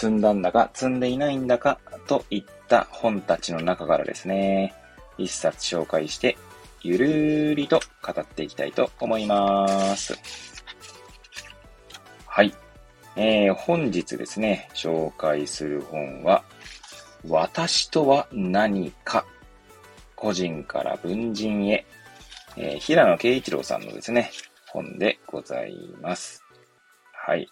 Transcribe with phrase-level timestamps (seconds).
[0.00, 4.72] 積んだんだか積んでいないんだかといった本たちの中からですね、
[5.18, 6.38] 一冊紹介して、
[6.80, 10.18] ゆるーりと語っていきたいと思います。
[12.24, 12.54] はい。
[13.14, 16.44] えー、本日ですね、紹介する本は、
[17.28, 19.26] 私とは何か
[20.16, 21.84] 個人から文人へ、
[22.56, 24.30] えー、平野慶一郎さんのですね、
[24.66, 26.42] 本でございます。
[27.12, 27.46] はい。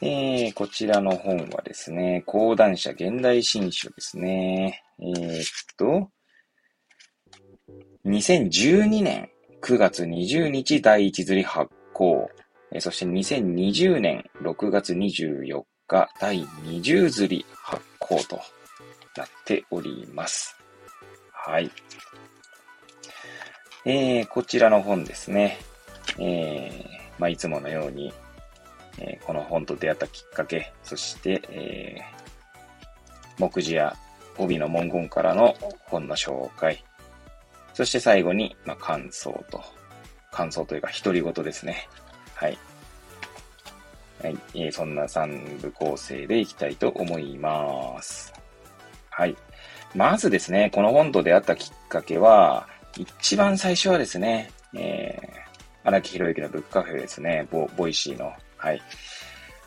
[0.00, 4.84] えー、こちらの本はですね、講談社現代新書ですね。
[5.00, 5.44] えー、っ
[5.76, 6.08] と、
[8.04, 9.28] 2012年
[9.60, 12.30] 9月20日第一釣り発行、
[12.70, 18.40] えそして2020年6月24日第20釣り発行と
[19.16, 20.56] なっております。
[21.32, 21.70] はい。
[23.84, 25.58] えー、こちらの本ですね。
[26.18, 26.84] えー、
[27.18, 28.12] まあ、いつものように、
[29.00, 33.96] えー、この本と出会ったきっかけ、そして、えー、目次や
[34.36, 35.54] 帯の文言からの
[35.86, 36.84] 本の紹介、
[37.74, 39.62] そして最後に、まあ、感想と、
[40.32, 41.88] 感想というか、独り言ですね。
[42.34, 42.58] はい。
[44.22, 48.32] はい、えー、そんな3部構成でいきたいと思います。
[49.10, 49.36] はい。
[49.94, 58.32] まずですね、この本と出会ったきっかけは、一番最初はですね、えー、荒木博行のブックカフェですね、ボ Voicy の。
[58.58, 58.82] はい。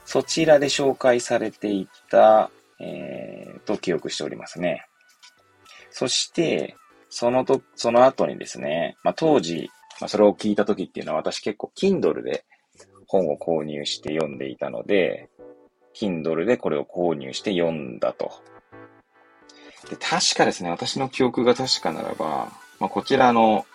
[0.06, 4.86] そちらで紹介されていた、えー、と記憶しておりますね。
[5.90, 6.76] そして、
[7.10, 9.70] そのと、その後にですね、まあ、当時、
[10.00, 12.46] まあ、それを聞いた時っていうのは私結構 Kindle で
[13.08, 15.30] 本を購入して読んでいたので、
[15.96, 18.32] Kindle でこれを購入して読んだと
[19.92, 22.50] で、確かですね、私の記憶が確かならば、
[22.80, 23.66] まあ、こちらの、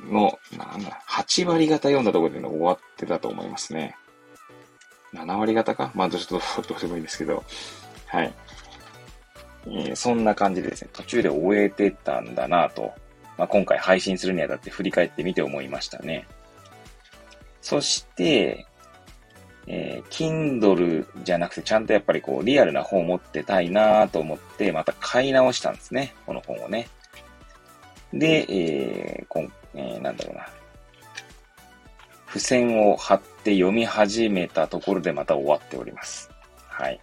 [0.00, 3.94] の、なんだ、8割方読んだところで終わってたと思いますね。
[5.14, 5.90] 7割方か？
[5.94, 7.42] まあ、ちょっとどうでもいいんですけど、
[8.06, 8.32] はい。
[9.66, 12.92] えー、そんな感じでですね、途中で終えてたんだなと、
[13.36, 16.26] まあ、今回配信するにあたって振り返ってみて思いましたね。
[17.60, 18.66] そして、
[19.66, 26.14] えー、Kindle じゃなくて、ちゃんとやっぱりこう、リアルな本を持ってたいなと思って、また買い直したんですね。
[26.24, 26.88] この本をね。
[28.12, 30.48] で、えー、こんえー、なんだろうな。
[32.26, 36.30] 付箋を貼って読み始めたところでまた終わっております。
[36.68, 37.00] はい。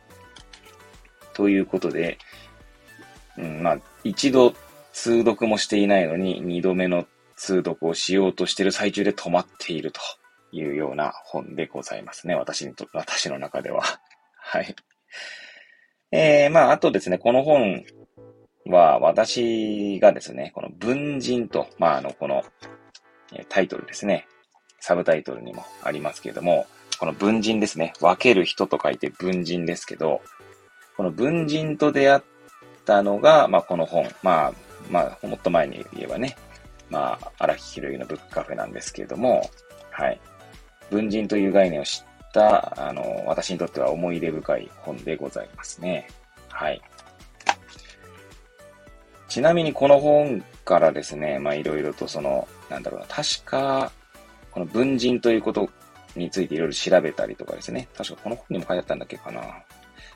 [1.34, 2.18] ということで、
[3.38, 4.54] うん、まあ、一度
[4.94, 7.06] 通読もしていないのに、二度目の
[7.36, 10.02] 通読をしようとしている最中で止まっていると。
[10.56, 12.36] いうような本でございますね。
[12.36, 13.84] 私にと、私の中では。
[14.40, 14.76] はい。
[16.12, 17.84] えー、まあ、あとですね、この本
[18.66, 22.44] は私がですね、この文人と、まあ、あの、この、
[23.50, 24.28] タイトルですね。
[24.86, 26.68] サブタイトルにもありますけれども、
[27.00, 27.94] この文人ですね。
[28.02, 30.22] 分ける人と書いて文人ですけど、
[30.96, 32.22] この文人と出会っ
[32.86, 34.08] たのが、まあ、この本。
[34.22, 34.54] まあ、
[34.92, 36.38] まあ、もっと前に言えばね、
[36.92, 39.50] まあ、荒木博之のブックカフェなんですけれども、
[39.90, 40.22] はい。
[40.92, 46.08] 文人という概念を知った、あの、私にとっては思い出深い本でございますね。
[46.50, 46.80] はい。
[49.30, 53.92] ちなみにこの本からですね、まあいろいろとその、なんだろうな、確か、
[54.56, 55.70] この文人ということ
[56.16, 59.42] についていろいろ調べたりとかですね、確かこの本にも書いてあったんだっけかな。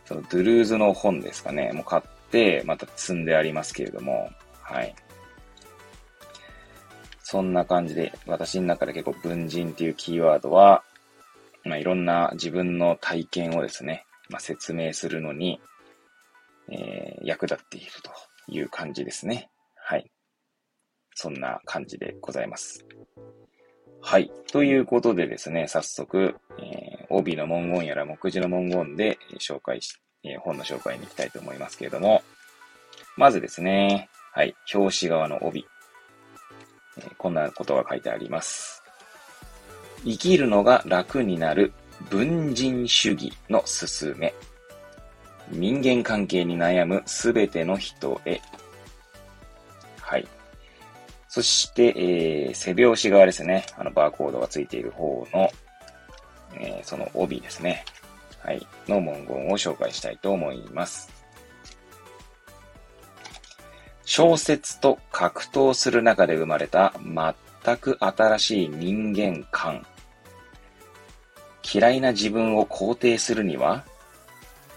[0.06, 4.96] そのドゥルーズの本ですかね、もう買って、また積んでありますけれども、はい。
[7.22, 10.84] そんな感じで、私の中で結構文人っていうキーワードは、
[11.66, 15.60] まあ、いろんな自分の体験をですね、まあ、説明するのに、
[16.72, 18.12] えー、役立っていると
[18.48, 19.50] いう感じですね。
[19.76, 20.10] はい。
[21.14, 22.86] そんな感じでございます。
[24.02, 24.32] はい。
[24.52, 29.94] ということでですね、早速、えー、帯の文言やら目次の文言で紹介し、
[30.24, 32.24] えー、本の紹介に行きたいと思いますけれども、
[33.18, 35.66] まずですね、はい、表紙側の帯。
[37.18, 38.84] こんなことが書いてあります。
[40.04, 41.74] 生きるのが楽になる
[42.10, 44.34] 文人主義のすすめ。
[45.52, 48.42] 人間関係に悩むすべての人へ。
[50.00, 50.28] はい。
[51.30, 53.66] そして、えー、背表紙側ですね。
[53.78, 55.50] あの、バーコードがついている方の、
[56.56, 57.86] えー、その帯ですね。
[58.40, 61.08] はい、の文言を紹介したいと思います。
[64.06, 66.94] 小説と格闘する中で生まれた
[67.64, 69.86] 全く新しい人間観。
[71.62, 73.86] 嫌いな自分を肯定するには、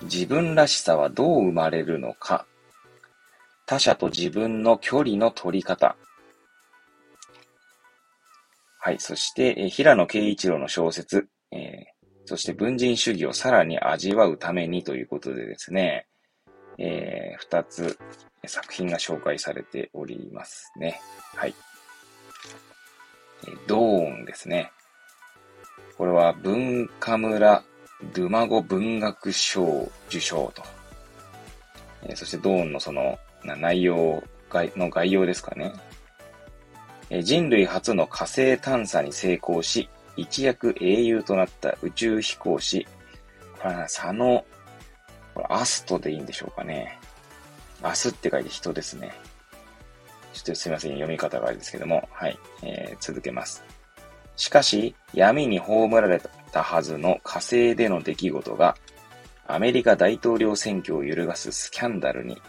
[0.03, 2.45] 自分らしさはどう生まれるのか、
[3.65, 5.97] 他者と自分の距離の取り方。
[8.85, 8.99] はい。
[8.99, 16.09] そして、え平野啓一郎の小説、えー、そして文人主義をさらに味わうためにということでですね、
[16.79, 17.97] えー、二つ
[18.45, 21.01] 作品が紹介されておりますね。
[21.37, 21.55] はい。
[23.47, 24.73] えドーンですね。
[25.97, 27.63] これは文化村
[28.13, 30.65] ドゥマゴ文学賞受賞と。
[32.03, 34.25] えー、そしてドーンのその内容
[34.75, 35.73] の概要ですかね。
[37.21, 42.87] 人類初の火星探査に成功し、一躍英雄となった宇宙飛行士、
[43.61, 44.45] これは佐野、
[45.35, 46.99] これアストでいいんでしょうかね。
[47.83, 49.13] アスって書いて人ですね。
[50.33, 53.63] ちょっとすいません、読み方があれですけども、はい、えー、続けます。
[54.37, 56.23] しかし、闇に葬られ
[56.53, 58.77] たはずの火星での出来事が、
[59.47, 62.41] アメリカ大統領選挙を揺るがすスキャンダルに、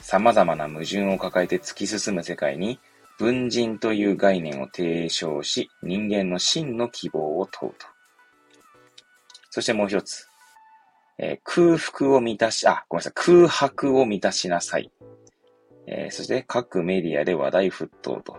[0.00, 2.78] 様々な矛盾を抱えて突き進む世界に、
[3.18, 7.86] 文人という概念を提唱し、人間の真の希望を問うと。
[9.50, 10.28] そしてもう一つ。
[11.18, 13.12] えー、空腹を満たし、あ、ごめんなさい。
[13.14, 14.90] 空白を満たしなさい。
[15.86, 18.36] えー、そして各メディアで話題沸騰と。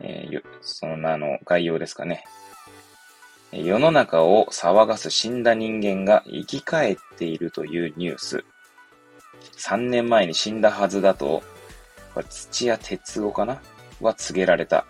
[0.00, 2.24] えー、その名の概要ですかね。
[3.52, 8.44] 世の中を騒がす死んだ人間が生き返っているというニュース。
[9.56, 11.42] 3年前に死んだはずだと、
[12.14, 13.60] これ土屋哲夫かな？
[14.00, 14.86] は告げられた。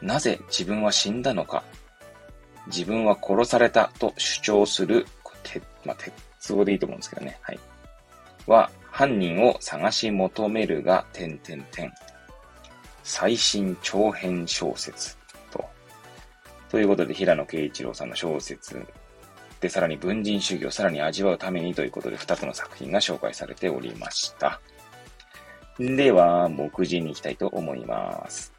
[0.00, 1.64] なぜ自分は死んだのか？
[2.66, 5.06] 自分は殺されたと主張する、
[5.42, 7.38] てまあ、鉄夫でいいと思うんですけどね。
[7.40, 7.58] はい。
[8.46, 11.92] は、犯人を探し求めるが、点々点。
[13.02, 15.16] 最新長編小説
[15.50, 15.64] と。
[16.70, 18.86] ということで、平野啓一郎さんの小説
[19.60, 24.60] で、さらに文人主義をさらに味わうためにということで、2つの作品が紹介されておりました。
[25.78, 28.52] では、目次に行きたいと思います。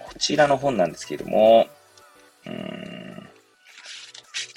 [0.00, 1.66] こちらの本なんですけども、
[2.46, 2.94] うん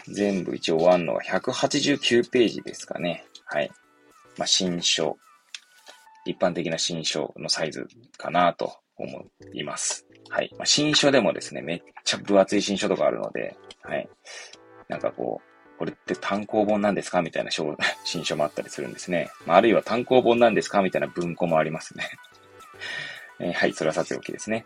[0.09, 3.25] 全部一応終わるのが189ページですかね。
[3.45, 3.71] はい。
[4.37, 5.17] まあ、新書。
[6.25, 7.87] 一般的な新書のサイズ
[8.17, 10.05] かなと思います。
[10.29, 10.49] はい。
[10.57, 14.09] まあ、新書でもですね、めっちゃ分厚い新書とかあるので、はい。
[14.87, 17.21] なんかこう、これって単行本なんですか？
[17.21, 17.51] みたいな
[18.03, 19.29] 新書もあったりするんですね。
[19.45, 20.81] まあ、あるいは単行本なんですか？
[20.81, 22.09] みたいな文庫もありますね。
[23.39, 24.65] えー、はい、それはさておきですね。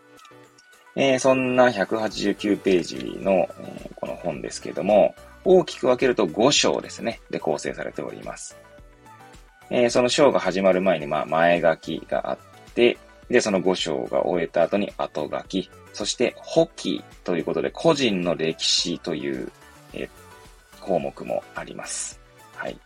[0.94, 5.14] えー、そんな189ページの、えー、この本ですけども、
[5.44, 8.58] 大きく分けると5章ですね、で構成されております。
[9.70, 12.38] えー、その章が始まる前に、まあ、前書きがあっ
[12.74, 12.98] て、
[13.30, 19.50] で、その5章が終えた後に後書き、そして補記ということで個人の歴史という、
[19.94, 20.08] えー、
[20.82, 22.20] 項目もあります。
[22.54, 22.78] はい。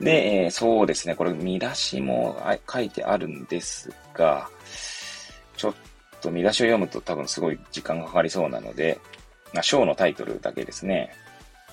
[0.00, 2.40] で、えー、そうですね、これ見出しも
[2.70, 4.48] 書いてあるんですが、
[5.56, 5.74] ちょっ
[6.20, 8.98] と見出しを読むと多分すごい時間がかかりそうなので、
[9.52, 11.14] まあ、章のタイトルだけですね。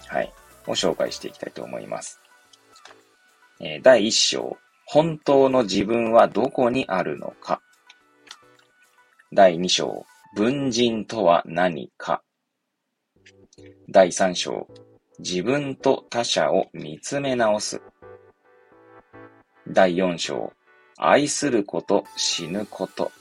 [0.08, 0.34] はい。
[0.68, 2.20] を紹介していきたいと思います。
[3.60, 7.62] えー、第1章、本当の自分はどこにあるのか。
[9.34, 12.22] 第2章、文人とは何か。
[13.90, 14.68] 第3章、
[15.20, 17.82] 自分と他者を見つめ直す。
[19.68, 20.54] 第4章、
[20.98, 23.12] 愛すること、死ぬこと。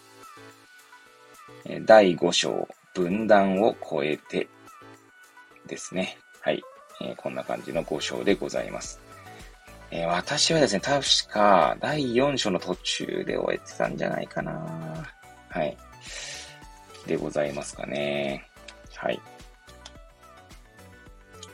[1.86, 4.48] 第5章、分断を超えて
[5.66, 6.18] ですね。
[6.40, 6.62] はい。
[7.00, 9.00] えー、こんな感じの5章でございます。
[9.90, 11.02] えー、私はですね、確
[11.32, 14.52] か、第4章の途中で終えてたんじゃないかな。
[15.48, 15.76] はい。
[17.06, 18.44] でございますかね。
[18.94, 19.20] はい。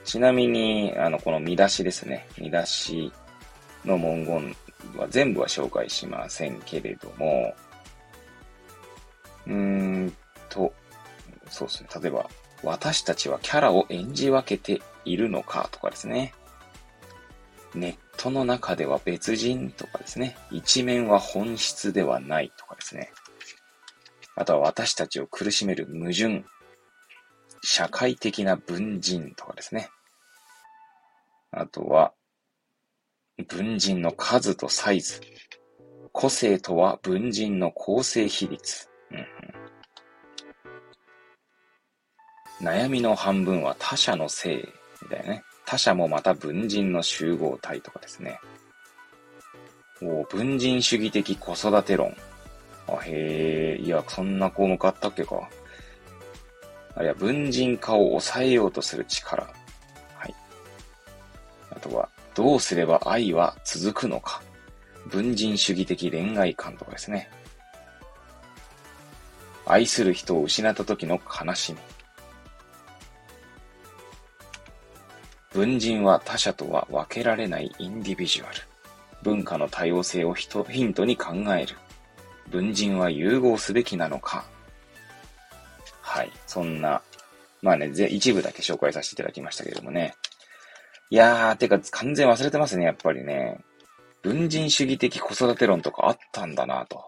[0.05, 2.29] ちなみに、あの、この見出しですね。
[2.39, 3.13] 見出し
[3.85, 4.57] の文言
[4.97, 7.55] は全部は紹介しませんけれども、
[9.47, 10.13] うーん
[10.49, 10.73] と、
[11.49, 11.89] そうですね。
[12.01, 12.29] 例えば、
[12.63, 16.35] 私たちはキャラを演じ分けているのかとかですね。
[17.75, 20.37] ネットの中では別人とかですね。
[20.51, 23.11] 一面は本質ではないとかですね。
[24.37, 26.45] あとは私たちを苦しめる矛盾。
[27.63, 29.91] 社会的な文人とかですね。
[31.57, 32.13] あとは、
[33.49, 35.21] 文人の数とサイズ。
[36.13, 38.89] 個性とは文人の構成比率。
[39.11, 39.65] うん
[42.61, 44.57] 悩みの半分は他者のせい、
[45.03, 45.43] みたいなね。
[45.67, 48.39] 他者もまた文人の集合体とかですね。
[50.01, 52.17] お文人主義的子育て論。
[52.87, 55.49] あ、へえ、いや、そんな項目あったっけか。
[56.95, 59.47] あるいは文人化を抑えようとする力。
[61.89, 64.43] とは、どうすれば愛は続くのか。
[65.07, 67.31] 文人主義的恋愛観とかですね。
[69.67, 71.79] 愛する人を失った時の悲しみ。
[75.53, 78.57] 文人は他者とは分けられないインディビジュアル。
[79.23, 81.77] 文化の多様性をヒントに考える。
[82.51, 84.45] 文人は融合すべきなのか。
[86.01, 86.33] はい。
[86.47, 87.01] そんな、
[87.63, 90.15] まあね、一部だけ紹介させていただきましたけれどもね。
[91.11, 93.59] いやー、てか完全忘れてますね、やっぱりね。
[94.23, 97.05] 文人主義的子育て論とかあったんだなと。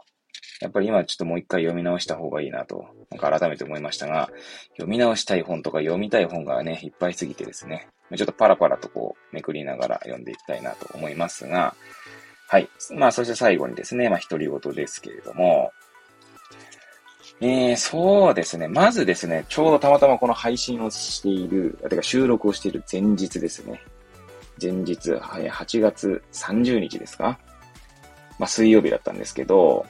[0.60, 4.30] やっぱり今ちょっともう一回読み直した方がいいなと、なんか改めて思いましたが、
[4.72, 7.88] 読み直したい本とか読みたい本がね、いっぱいすぎてですね。
[8.16, 11.74] ちょっとパラパラとこう、めくりながら読んでいきたいなと思いますが、
[12.48, 12.68] はい。
[12.92, 15.72] まあ、そして最後にですね、まあ、独り言ですけれども、
[17.40, 18.66] えー、そうですね。
[18.66, 23.82] まずですね、ちょうどたまたまこの配信をしている、てか収録をしている前日ですね。
[24.60, 27.38] 前日、はい、8月30日ですか？
[28.38, 29.86] まあ、水曜日だったんですけど、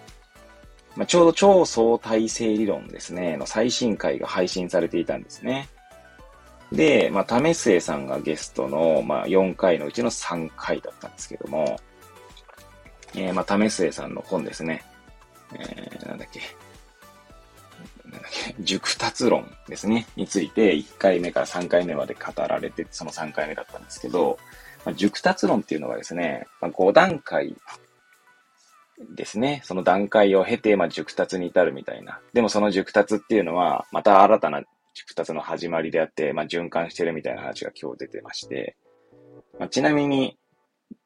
[0.97, 5.69] まあ、ちょうど超相対性理論ですね、の最新回が配信されていたんですね。
[6.73, 11.79] で、まあ、為末さんがゲストの、まあ、4回のうちの3回だったんですけども、
[13.15, 14.83] えー、まあ、為末さんの本ですね。
[15.55, 16.41] えー、なんだっけ。
[18.61, 20.07] 熟達論ですね。
[20.17, 24.39] について、1回目から3回目まで語られて、その3回目だったんですけど、
[24.85, 27.57] まあ、熟達論っていうのがですね、まあ、5段階
[29.15, 29.61] ですね。
[29.65, 32.21] その段階を経て、まあ、熟達に至るみたいな。
[32.33, 34.63] でもその熟達っていうのは、また新たな
[34.95, 38.77] 熟達の始まりであって、まあ、循環してるみたいな話が今日出てまして、
[39.59, 40.39] まあ、ちなみに、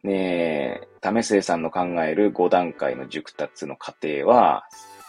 [0.03, 4.65] ね為末さんの考える5段階の熟達の過程は、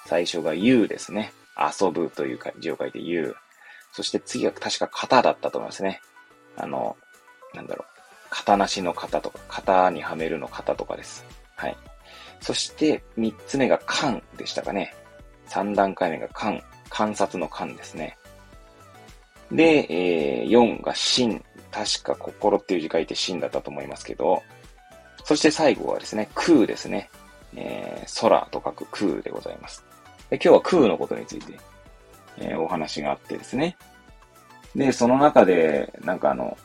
[0.07, 1.31] 最初が U ですね。
[1.58, 3.36] 遊ぶという字を書いて U。
[3.91, 6.01] そして次が確か型だったと思いますね。
[6.55, 6.96] あの、
[7.53, 7.91] なんだろう。
[8.29, 11.25] 型なしの型とか、型にはめるの型とかです。
[11.55, 11.77] はい。
[12.39, 14.93] そして3つ目が観でしたかね。
[15.48, 16.62] 3段階目が観。
[16.89, 18.17] 観察の観ですね。
[19.51, 21.43] で、えー、4が心。
[21.72, 24.43] 確か心っていう字書いて心だったと思いますけど、
[25.24, 27.10] そして最後はですね、空ですね。
[27.55, 29.86] えー、空と書く空でございます。
[30.31, 31.59] で今日は空のことについて、
[32.38, 33.77] えー、お話があってですね。
[34.73, 36.57] で、その中で、なんかあの、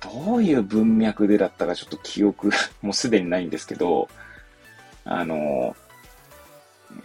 [0.00, 2.50] どういう文脈でだったかちょっと記憶
[2.82, 4.08] もうすでにないんですけど、
[5.04, 5.76] あの、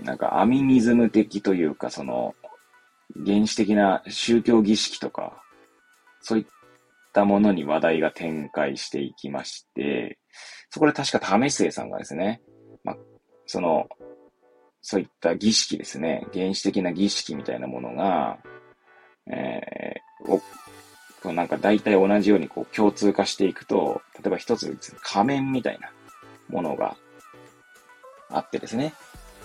[0.03, 2.35] なんかアミニズム的というか、その、
[3.23, 5.43] 原始的な宗教儀式とか、
[6.21, 6.45] そういっ
[7.13, 10.17] たものに話題が展開していきまして、
[10.71, 12.41] そこで確か為末さんがですね、
[12.83, 12.97] まあ、
[13.45, 13.87] その、
[14.81, 18.37] そういった儀式ですね、原始的な儀式みたいなものが、
[19.29, 20.31] えー、
[21.27, 25.91] を、なんか大体同じようにこう共通化していくと、例えば一つ仮面みたいな
[26.49, 26.95] ものが
[28.29, 28.93] あってですね、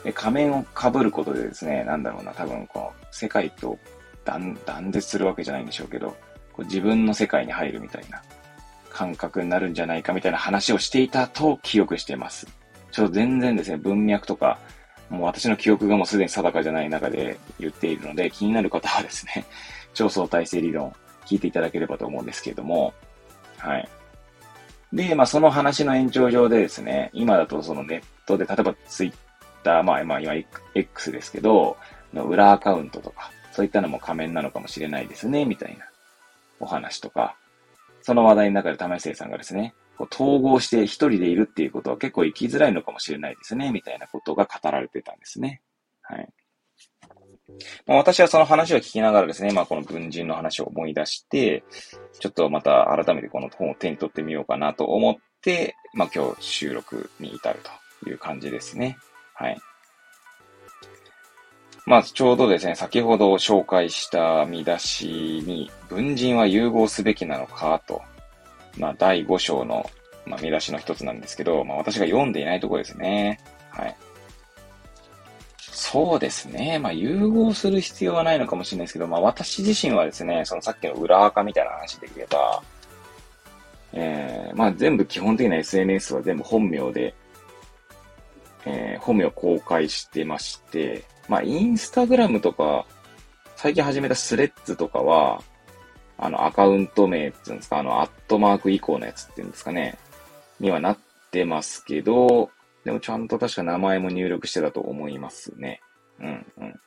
[0.05, 3.79] で仮面を被ることでですね、なんだろうな、多分この世界と
[4.25, 6.17] 断断絶するわけじゃないんでしょうけど、
[6.53, 8.23] こう自分の世界に入るみたいな
[8.91, 12.47] 感覚になるんじゃないかみたいな話をしていたと記憶しています。
[12.91, 14.59] ちょっと全然ですね、文脈とか、
[15.13, 19.45] もう私の記憶がもうすでに定かじゃない中で言っているので、気になる方はですね、
[19.93, 20.95] 超相対性理論
[21.27, 22.95] 聞いていただければと思うんですけれども、
[23.59, 23.89] はい。
[24.93, 29.15] で、まあその話の延長上でですね、今だとそのネットで、例えばツイッ
[29.63, 30.33] ター、まあまあ今
[30.75, 31.77] X ですけど、
[32.15, 35.85] の裏アカウントとか、そういったのも仮面なのかもしれないですね、みたいな
[36.59, 37.37] お話とか、
[38.01, 45.63] その話題の中で為末さんがですね、こう統合して一人でいるっていうことは結構生きづらいのかもしれないですね、みたいなことが語られてたんですね。
[46.03, 46.29] はい。
[47.87, 51.65] まあ、私はその話を聞きながらですね、まあこの文人の話を思い出して、
[52.19, 57.61] ちょっとまた改めてこの本を手に取ってみようかなと思って、まあ今日収録に至る
[58.03, 58.97] という感じですね。
[59.35, 59.61] はい。
[61.85, 65.07] まあ、ちょうどですね、先ほど紹介した見出し
[65.45, 68.03] に、文人は融合すべきなのかと、
[68.79, 69.89] まあ、第5章の、
[70.27, 73.41] まあ、見出しの一つなんですけど、まあ、私が読んでいないところですね。
[73.71, 73.97] はい。
[75.59, 76.79] そうですね。
[76.79, 82.63] まあ、融合する必要はないのかもしれないですけど、まあ、私自身はですね、そのさっきの裏垢みたいな話で言えば、
[83.93, 87.15] えー、まあ、全部基本的な SNS は全部本名で、
[88.65, 92.87] えー、本名を公開してまして、まあ、インスタグラムとか、
[93.57, 95.43] 最近始めたスレッズとかは、
[96.25, 99.99] あの、アカウント名っていうんですか、あの、アットマーク以降のやつっていうんですかね、
[100.61, 100.99] にはなっ
[101.33, 102.51] てますけど、
[102.85, 105.81] でもちゃんと確か名前も入力してたと思いますね。
[106.21, 106.81] うんうん。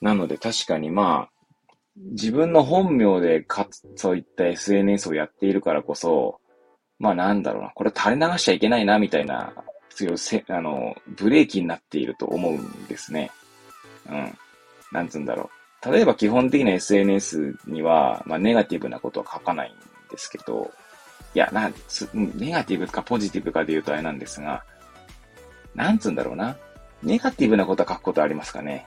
[0.00, 1.32] なので確かにまあ、
[1.96, 6.40] 自分の本名でかつ、そういった SNS をやっているからこそ、
[6.98, 9.52] まあなんだろうな、これ垂れ流しちゃいけないな、みたいな、
[9.90, 13.30] 強いせ、あの、ブレーキになっていると思うんですね。
[14.08, 14.38] うん。
[14.92, 15.61] なんつうんだろう。
[15.84, 20.70] 例えば基本的な SNS には、まあネガティブなことは書かないんですけど、
[21.34, 21.70] いや、な、
[22.14, 24.64] ネガティブかポジティブかで言うとあれなんですが、
[25.74, 26.56] なんつうんだろうな。
[27.02, 28.86] ネガティブなことは書くことありますかね。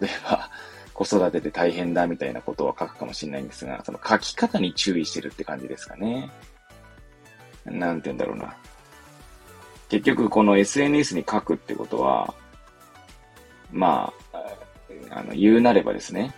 [0.00, 0.50] 例えば、
[0.92, 6.30] 子育てで大変だみたいなことは書くかもしれないんですが、その書き方に注意してるって感じですかね。
[7.64, 8.54] なんて言うんだろうな。
[9.88, 12.34] 結局この SNS に書くってことは、
[13.72, 14.23] まあ、
[15.10, 16.32] あの、言うなればですね、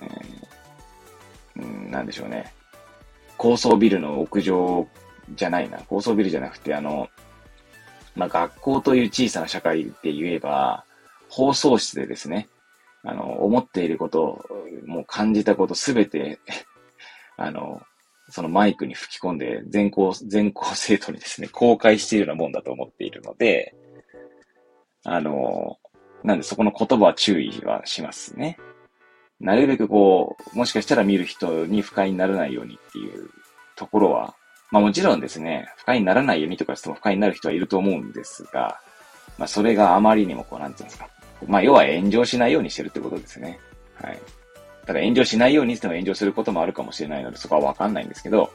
[0.00, 2.52] えー、なんでしょうね。
[3.36, 4.86] 高層ビルの屋上
[5.34, 5.78] じゃないな。
[5.88, 7.08] 高層ビルじゃなくて、あの、
[8.14, 10.84] まあ、学校という小さな社会で言えば、
[11.28, 12.48] 放送室でですね、
[13.02, 14.44] あの、思っていること、
[14.86, 16.38] もう感じたことすべて
[17.36, 17.82] あの、
[18.30, 23.74] そのマイクに吹き込んで全校、全校生徒にですね、公開しているようなもんだと思っているので、
[25.04, 25.78] あの、
[26.24, 28.58] なんでそこの言葉は注意はしますね。
[29.40, 33.28] なるべくこう、もしかしたら見る人に不快にならないようにっていう
[33.76, 34.34] ところは、
[34.70, 38.80] まあもちろんですね、不快にならないようにとかしても不快になる人はいると思うんですが、
[39.38, 41.08] まあそれがあまりにもこう、なんていうんですか、
[41.46, 43.58] まあ、要は炎上しないようにしてるってことですね。
[44.00, 44.18] はい。
[44.86, 48.50] ただ炎上しないようにしても炎上することもあるかもしれないので、そこはわかんないんですけど、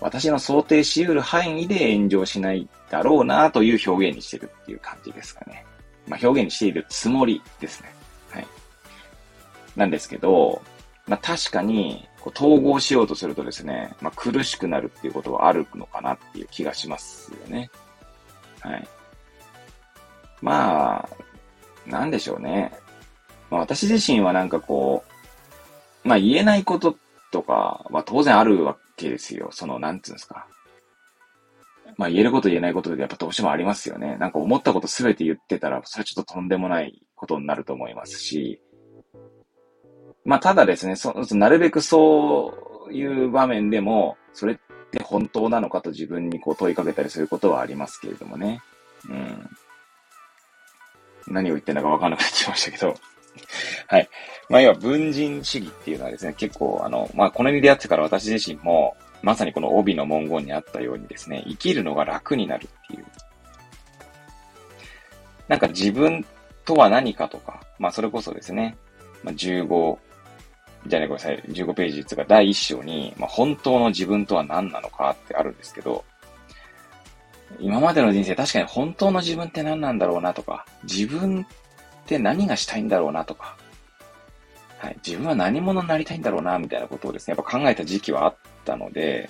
[0.00, 5.66] 私の想定し得る範囲で炎上しないだろうなという表現にしてるっていう感じですかね。
[6.10, 7.94] まあ、表現しているつもりですね。
[8.30, 8.46] はい。
[9.76, 10.60] なんですけど、
[11.06, 17.70] まあ、確かに、こう統合しようとするとですね、まあ、苦しくなるっていうことはあるのかなっていう気がしますよね。
[18.60, 18.88] はい。
[20.42, 21.08] まあ、
[21.86, 22.72] なんでしょうね。
[23.48, 25.04] まあ、私自身はなんかこ
[26.04, 26.96] う、まあ言えないこと
[27.30, 29.50] とかは当然あるわけですよ。
[29.52, 30.46] その、なんつうんですか。
[32.00, 34.16] まあ言えること言えないことでやっぱどうしてもありますよね。
[34.16, 38.58] なんか思ったことすべて言ってたら、それはちょっととんでもないことになると思いますし、
[40.24, 44.56] まあただですね、そなるべくそういう場面でも、それっ
[44.90, 48.62] て本当なのかと自分にこう問いかけたりすることはありますけれどもね。
[49.06, 49.50] うん。
[51.28, 52.94] 何を言ってんだかわかんなくなってきましたけど。
[53.88, 54.08] はい。
[54.48, 63.04] まあ、要は文人主義っていうのはですね、結構、あの、まあ、このに出会ってから私自身も、まさにこの帯の文言にあったようにですね、生きるのが楽になるっていう。
[65.48, 66.24] なんか自分
[66.64, 68.76] とは何かとか、まあ、それこそですね、
[69.22, 69.98] まあ、15、
[70.86, 76.04] じゃあね、ごめんなさい、15ページつか第1章に、まあ、本当の自分とは何なのかってあるんですけど、
[77.58, 81.46] 今までの人生確かに本当の自分って何なんだろうなとか、自分っ
[82.06, 83.56] て何がしたいんだろうなとか、
[84.80, 89.28] はい、自分は何者になりたいんだろうな、みたいなことをですね、やっぱ考えた時期はあったので、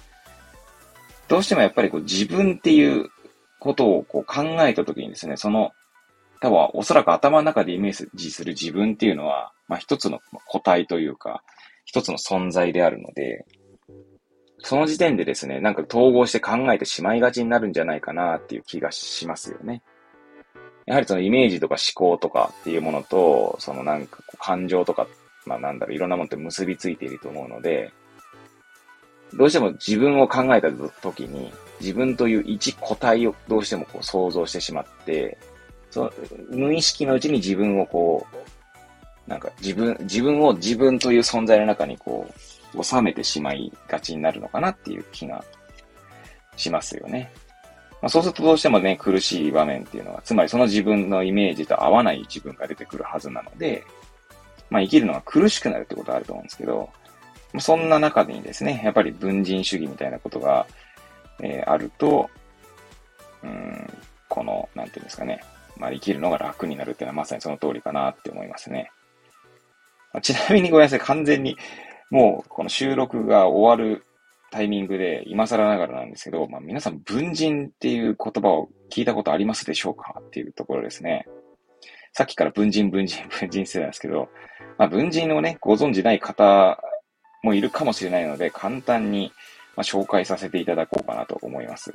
[1.27, 3.11] どうしてもやっぱりこう自分っていう
[3.59, 5.73] ことをこう考えたときにですね、その、
[6.41, 11.43] 多分おそらく頭の中でイメージする自分っていうのは、まあ一つの個体というか、
[11.85, 13.45] 一つの存在であるので、
[14.59, 19.83] その時点でですね、なんか統合して考えてしまいがちになるんじゃないかなっていう気がしますよね。
[20.87, 25.09] やはりそのイメージとか思考とかっていうものと、そのなんか感情とかっ、
[25.47, 27.93] まあなんだろう、いろんなものって結びついていると思うので、
[29.35, 30.71] どうしても自分を考えた
[31.03, 35.39] 時に、自分という一個体をどうしてもこう想像してしまって、
[35.91, 36.13] その
[36.51, 38.27] 無意識のうちに自分をこ
[39.27, 42.29] う、なんか自分、自分を自分という存在の中にこ
[42.75, 45.45] う、収めてしまいがちになるのかなっていう気が
[46.57, 47.33] しますよね。
[48.03, 53.85] まあ、そうするとどうしてもね、苦しい場面っていうのは、つまりその自分のイメージと合わない自分が出てくるはずなので、
[54.71, 56.91] まあ生きるのが苦しくなるってことはあると思うんですけど、
[57.59, 60.67] そんな中にですね、やっぱり文人主義みたいなことが、
[61.43, 62.31] えー、あると、
[63.43, 63.91] うん、
[64.29, 65.41] この、なんていうんですかね、
[65.77, 68.91] まあ生きるのが楽になるっていうのはまさにその通りかなって思いますね。
[70.23, 71.57] ちなみにごめんなさい、完全に
[72.11, 74.05] もうこの収録が終わる
[74.51, 81.27] タイミングで今更ながらなんですけど、まあ、皆さん文人っていう言葉を聞いたことありますでしょうかっていうところですね。
[82.13, 84.29] さっきから文人、文人、文人してたんですけど、
[84.79, 86.83] まあ、文人をね、ご存知ない方
[87.43, 89.33] もいるかもしれないので、簡単に、
[89.77, 91.95] ま紹介させていただこうかなと思います。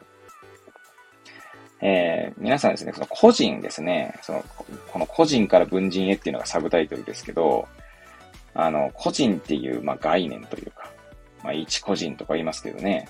[1.82, 4.44] えー、皆さんですね、その個人ですね、その、
[4.92, 7.68] この個人から文人へっていうのがサブタイトルですけど、
[8.54, 10.90] あの、個人っていう、まあ、概念というか、
[11.44, 13.08] まあ、一個人とか言いますけどね、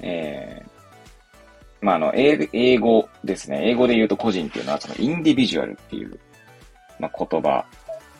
[0.00, 0.79] えー、
[1.80, 3.68] まあ、あの、英語ですね。
[3.68, 6.18] 英語で言うと個人っていうのは、そのインディビジュアルっていう、
[6.98, 7.64] まあ、言葉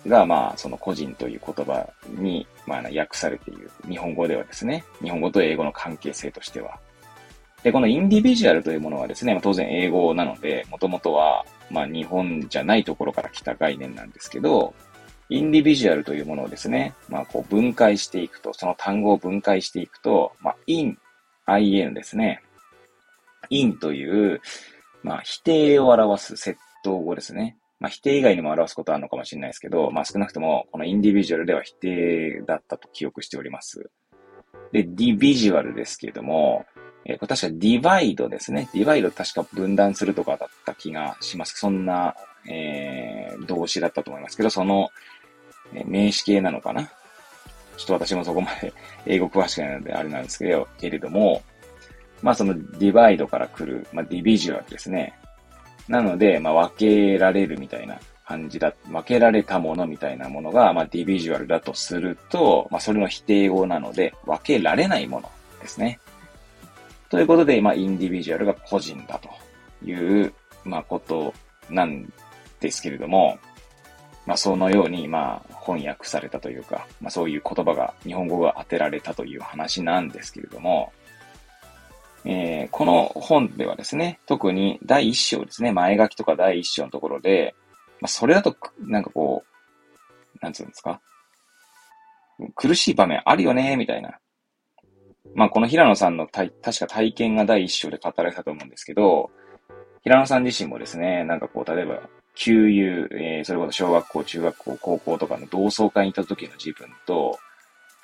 [0.06, 3.70] が、まあ、その個人という言葉に、まあ、訳されている。
[3.88, 6.78] 日本語ではですね、日本語と英語の関係性としては。
[7.62, 14.74] で、このインディビジュアルというものはですね、まあ、当然英語なので、もともとは、まあ、日本じゃないところから来た概念なんですけど、
[15.28, 20.98] インディビジュアルというものをですね、まあ、こう分解していくと、その単語を分解していくと、まあ、in,
[21.58, 22.42] in ですね。
[23.48, 24.40] In という、
[25.02, 27.56] まあ、否定を表す窃盗語ですね。
[27.78, 33.90] まあ、否定以外にも表すことはあるのかもしれないですけど、まあ、少なくとも、このインディビジュアルでは否定だったと記憶しております。
[34.72, 36.66] で、ディビジュアルですけれども、
[37.06, 38.68] えー、これ確かディバイドですね。
[38.74, 41.58] ディバイド確か分断するとかだった気がします。
[41.58, 42.14] そんな、
[42.48, 44.90] えー、動詞だったと思いますけど、その、
[45.72, 46.90] え名詞形なのかな
[47.76, 48.72] ちょっと私もそこまで
[49.06, 51.42] 英語詳しくないのであれなんですけど、けれども、
[52.22, 55.14] まあそのディバイドから来る、まあディビジュアルですね。
[55.88, 65.30] なので、まあ分けられるみたいな感じだ、分けられたものみたいなものが、まあディビジュアルだとすると、まあそれの否定語なので、分けられないもの
[65.60, 65.98] ですね。
[67.08, 69.30] ということで、まあインディビジュアルが個人だと
[69.84, 70.32] いう、
[70.64, 71.34] まあこと
[71.68, 72.12] なん
[72.60, 73.38] ですけれども、
[74.26, 80.92] まあ、そのように、まあ、翻訳されたというか、まあ、そういう言葉が、日本語が当てられたという話なんですけれども、
[82.24, 87.54] えー、この本ではですね、特に第一章ですね、前書きとか第一章のところで、
[88.00, 91.00] まあ、それだと、なんかこう、なんつうんですか、
[92.54, 94.18] 苦しい場面あるよね、みたいな。
[95.34, 99.30] まあ、この平野さんのた確か体験が第一章で語られたと思うんですけど、
[100.02, 102.00] 平野さん自身もですね、なんかこう、例えば、
[102.34, 107.38] 給油、えー、それこそ小学校、中学校、高校とかの同窓会に行った時の自分と、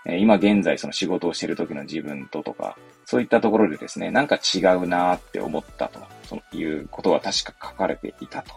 [0.08, 8.54] え、今現在その仕事をしてる時の自分ととか、そういったところでですね、なんか違うなーって思ったと、そういうことは確か書かれていたと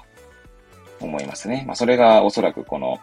[0.99, 1.63] 思いますね。
[1.65, 2.99] まあそれがおそらくこの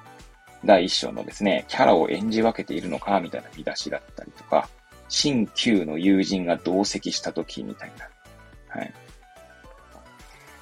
[0.64, 4.68] 第一章のですね、キャラを演じ分けているのか、みたいな見出しだったりとか、
[5.08, 8.92] 新旧の友人が同席した時みたいな、はい。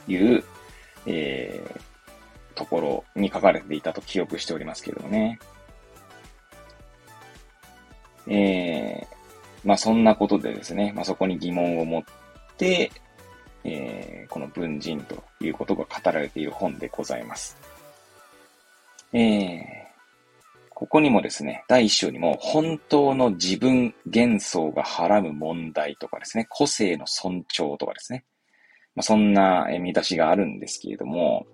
[0.07, 0.45] いう、
[1.07, 1.81] えー、
[2.55, 5.39] ところに書かれていたと記憶しておりますけれどもね。
[8.27, 12.03] えー、まあそんなことでですね、まあそこに疑問を持っ
[12.57, 12.91] て、
[13.65, 17.57] えー、この文人ということが語られている本でございます。
[19.13, 19.63] えー、
[20.71, 28.25] ここにもですね、第一章にも本当の自分幻想がはらむ問題とかですね、個性の尊重とかですね、
[28.95, 31.47] まあ、そんな見出しがあるんですけれども、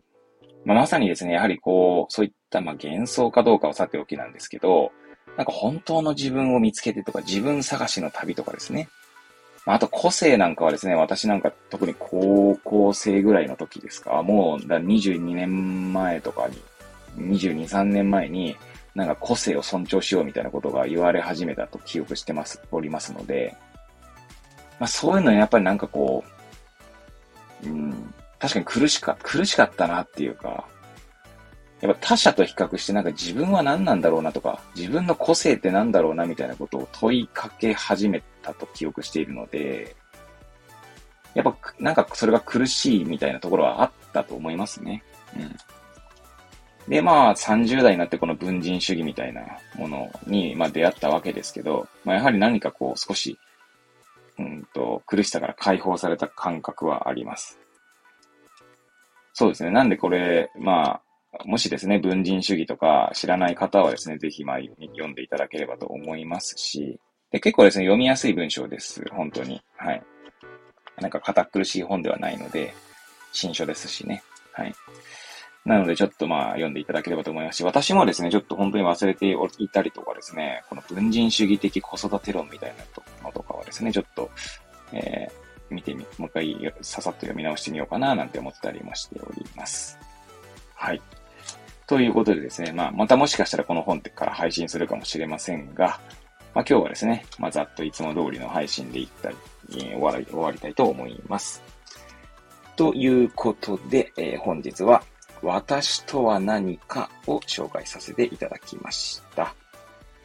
[0.64, 4.90] まあ、まさにですね、やはりこう、そういった、まあ、幻想かどうかはさておきなんですけど、
[5.40, 8.90] なんか本当の自分を見つけてとか、自分探しの旅とかですね。
[9.64, 16.46] あ、と個性なんかはですね、私なんか特に高校生ぐらいの時ですか、もう22年前とか
[17.16, 18.54] に、22、3年前に、
[18.94, 23.56] なんか個性を尊重しようみたいなことが言われ始めたと記憶してます、おりますので、
[24.78, 26.22] まあそういうのやっぱりなんかこ
[27.64, 30.66] う、うん、確かに苦しか、苦しかったなっていうか、
[31.80, 39.96] やっぱ他者と比較してなんか自分は何なんだろうなとか、自分の個性って何だろうなみたいなことを問いかけ始めたと記憶しているので、
[41.34, 45.02] やっぱなんかそれが苦しいみたいなところはあったと思いますね。
[45.36, 45.56] うん。
[46.90, 49.42] で、まあ30代になってこの文人主義みたいな
[49.76, 53.38] ものに、まあ、出会ったわけですけど、まあ、やはり何かこう少し、
[54.38, 57.58] うんと、苦しさから解放された感覚はあります。
[59.32, 59.70] そうですね。
[59.70, 61.00] なんでこれ、まあ、
[61.44, 66.98] もしですね、文人主義とか知らない方はですね、ぜひまあ読んでいただければと思いますし、
[67.30, 69.04] で結構ですね、読みやすい文章です。
[69.10, 69.62] 本当に。
[69.76, 70.02] はい。
[71.00, 72.74] なんか堅苦しい本ではないので、
[73.32, 74.22] 新書ですしね。
[74.52, 74.74] はい。
[75.64, 82.84] なので、ちょっとまあ、読んでいただければと思いますし、私もですね、ちょっと本当に忘れていたりとかですね、この文人主義的子育て論みたいな
[83.24, 84.30] のとかはですね、ちょっと、
[84.92, 89.98] えー、見てみ、もう一回ささっと読み直してみようかななんて思ったりもしております。
[90.74, 91.02] はい。
[91.90, 95.98] ということでですね、まあ、またもしかしたらこの本から配信するかもしれませんが、
[96.54, 99.36] まあ、今日はですね、まあ、ざっといつも通りの配信でいったり、
[99.72, 101.60] えー、終わり、終わりたいと思います。
[102.76, 105.02] ということで、えー、本日は、
[105.42, 109.52] 私とは何かを紹介させていただきました。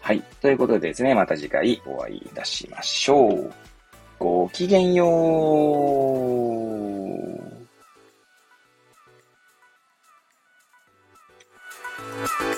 [0.02, 0.22] はい。
[0.42, 3.52] ということでですね、また次回お会いいたしましょう。
[4.20, 5.08] ごきげんよ
[7.42, 7.45] う。
[12.28, 12.55] Thank you.